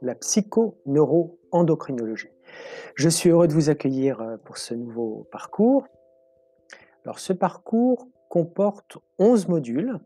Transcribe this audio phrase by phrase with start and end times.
[0.00, 2.30] la psychoneuroendocrinologie.
[2.94, 5.86] Je suis heureux de vous accueillir euh, pour ce nouveau parcours.
[7.04, 9.98] Alors ce parcours comporte 11 modules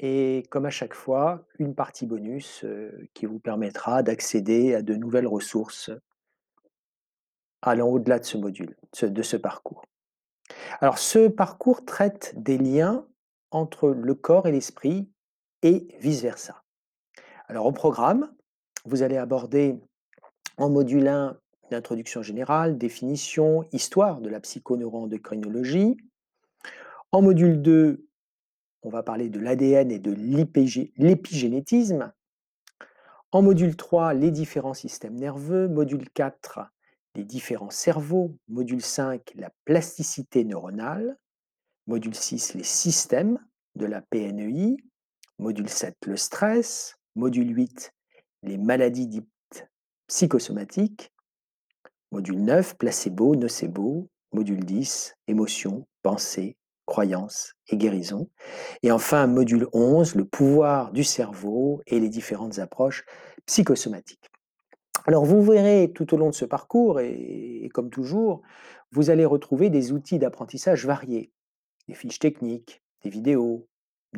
[0.00, 4.94] et comme à chaque fois, une partie bonus euh, qui vous permettra d'accéder à de
[4.94, 5.90] nouvelles ressources
[7.62, 9.84] allant au-delà de ce module, de ce parcours.
[10.80, 13.06] Alors ce parcours traite des liens
[13.50, 15.08] entre le corps et l'esprit
[15.62, 16.62] et vice-versa.
[17.48, 18.30] Alors au programme,
[18.84, 19.78] vous allez aborder
[20.56, 21.36] en module 1
[21.70, 25.96] une introduction générale, définition, histoire de la psychoneuroendocrinologie.
[27.10, 28.06] En module 2,
[28.82, 30.12] on va parler de l'ADN et de
[30.96, 32.12] l'épigénétisme.
[33.32, 35.68] En module 3, les différents systèmes nerveux.
[35.68, 36.60] Module 4,
[37.14, 38.36] les différents cerveaux.
[38.48, 41.16] Module 5, la plasticité neuronale.
[41.86, 43.38] Module 6, les systèmes
[43.74, 44.76] de la PNEI.
[45.38, 46.96] Module 7, le stress.
[47.16, 47.92] Module 8,
[48.44, 49.68] les maladies dites
[50.06, 51.12] psychosomatiques.
[52.12, 54.08] Module 9, placebo, nocebo.
[54.32, 58.28] Module 10, émotions, pensées, croyances et guérison.
[58.82, 63.04] Et enfin, module 11, le pouvoir du cerveau et les différentes approches
[63.46, 64.30] psychosomatiques.
[65.06, 68.42] Alors vous verrez tout au long de ce parcours, et, comme toujours,
[68.90, 71.30] vous allez retrouver des outils d'apprentissage variés,
[71.88, 73.68] des fiches techniques, des vidéos,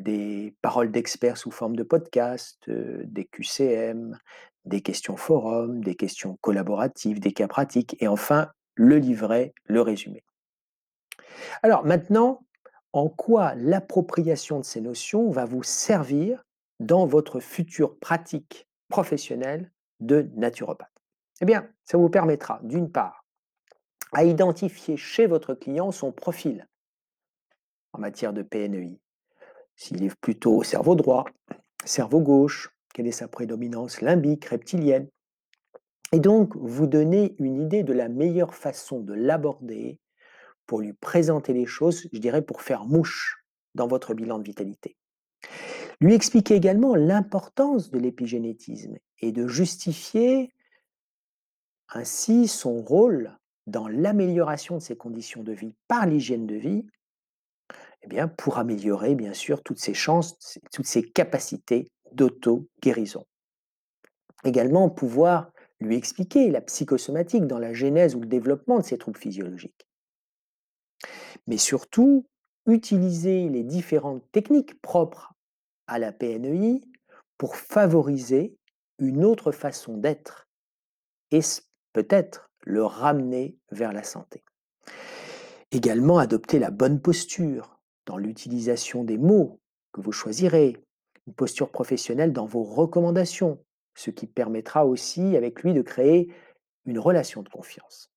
[0.00, 4.18] des paroles d'experts sous forme de podcast, euh, des QCM,
[4.64, 10.24] des questions forum, des questions collaboratives, des cas pratiques, et enfin le livret, le résumé.
[11.62, 12.44] Alors maintenant,
[12.92, 16.44] en quoi l'appropriation de ces notions va vous servir
[16.80, 20.90] dans votre future pratique professionnelle de naturopathe?
[21.40, 23.24] Eh bien, ça vous permettra, d'une part,
[24.12, 26.66] à identifier chez votre client son profil
[27.92, 28.98] en matière de PNEI,
[29.76, 31.26] s'il est plutôt cerveau droit,
[31.84, 35.08] cerveau gauche, quelle est sa prédominance limbique, reptilienne.
[36.12, 39.98] Et donc, vous donner une idée de la meilleure façon de l'aborder
[40.66, 44.96] pour lui présenter les choses, je dirais pour faire mouche dans votre bilan de vitalité.
[46.00, 50.50] Lui expliquer également l'importance de l'épigénétisme et de justifier
[51.88, 53.36] ainsi son rôle
[53.66, 56.86] dans l'amélioration de ses conditions de vie par l'hygiène de vie
[58.06, 63.26] eh bien, pour améliorer, bien sûr, toutes ces chances, toutes ces capacités d'auto-guérison.
[64.44, 65.50] Également, pouvoir
[65.80, 69.88] lui expliquer la psychosomatique dans la genèse ou le développement de ces troubles physiologiques.
[71.48, 72.26] Mais surtout,
[72.66, 75.32] utiliser les différentes techniques propres
[75.88, 76.80] à la PNEI
[77.38, 78.56] pour favoriser
[78.98, 80.48] une autre façon d'être
[81.32, 81.40] et
[81.92, 84.44] peut-être le ramener vers la santé.
[85.72, 87.75] Également, adopter la bonne posture,
[88.06, 89.60] dans l'utilisation des mots
[89.92, 90.76] que vous choisirez,
[91.26, 93.58] une posture professionnelle dans vos recommandations,
[93.94, 96.32] ce qui permettra aussi avec lui de créer
[96.84, 98.10] une relation de confiance.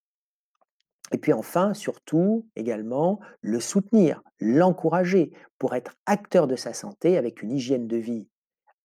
[1.11, 7.41] Et puis enfin, surtout, également, le soutenir, l'encourager pour être acteur de sa santé avec
[7.41, 8.29] une hygiène de vie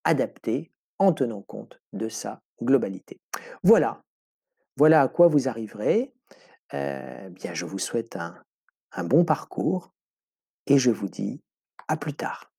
[0.04, 3.20] adaptée en tenant compte de sa globalité.
[3.62, 4.02] Voilà,
[4.76, 6.14] voilà à quoi vous arriverez.
[6.72, 8.42] Euh, bien, je vous souhaite un,
[8.92, 9.92] un bon parcours
[10.66, 11.42] et je vous dis
[11.88, 12.53] à plus tard.